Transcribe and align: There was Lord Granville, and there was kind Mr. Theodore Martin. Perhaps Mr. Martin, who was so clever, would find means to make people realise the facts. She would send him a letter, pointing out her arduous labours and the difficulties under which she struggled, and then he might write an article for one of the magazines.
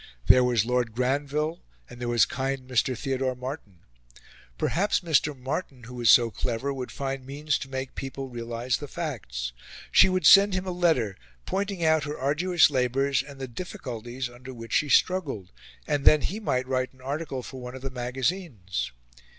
There 0.25 0.43
was 0.43 0.65
Lord 0.65 0.93
Granville, 0.93 1.61
and 1.87 2.01
there 2.01 2.09
was 2.09 2.25
kind 2.25 2.67
Mr. 2.67 2.97
Theodore 2.97 3.35
Martin. 3.35 3.81
Perhaps 4.57 5.01
Mr. 5.01 5.37
Martin, 5.37 5.83
who 5.83 5.93
was 5.93 6.09
so 6.09 6.31
clever, 6.31 6.73
would 6.73 6.91
find 6.91 7.23
means 7.23 7.59
to 7.59 7.69
make 7.69 7.93
people 7.93 8.27
realise 8.27 8.77
the 8.77 8.87
facts. 8.87 9.53
She 9.91 10.09
would 10.09 10.25
send 10.25 10.55
him 10.55 10.65
a 10.65 10.71
letter, 10.71 11.17
pointing 11.45 11.85
out 11.85 12.05
her 12.05 12.17
arduous 12.17 12.71
labours 12.71 13.21
and 13.21 13.37
the 13.37 13.47
difficulties 13.47 14.27
under 14.27 14.55
which 14.55 14.73
she 14.73 14.89
struggled, 14.89 15.51
and 15.85 16.03
then 16.03 16.21
he 16.21 16.39
might 16.39 16.65
write 16.67 16.93
an 16.93 17.01
article 17.01 17.43
for 17.43 17.61
one 17.61 17.75
of 17.75 17.83
the 17.83 17.91
magazines. 17.91 18.91